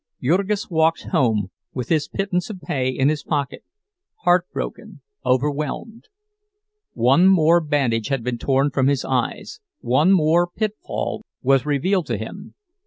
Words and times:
Jurgis 0.19 0.67
walked 0.67 1.03
home 1.11 1.51
with 1.75 1.89
his 1.89 2.07
pittance 2.07 2.49
of 2.49 2.59
pay 2.59 2.89
in 2.89 3.07
his 3.07 3.21
pocket, 3.23 3.63
heartbroken, 4.23 5.01
overwhelmed. 5.23 6.05
One 6.93 7.27
more 7.27 7.61
bandage 7.61 8.07
had 8.07 8.23
been 8.23 8.39
torn 8.39 8.71
from 8.71 8.87
his 8.87 9.05
eyes, 9.05 9.59
one 9.79 10.11
more 10.11 10.47
pitfall 10.47 11.23
was 11.43 11.67
revealed 11.67 12.07
to 12.07 12.17
him! 12.17 12.55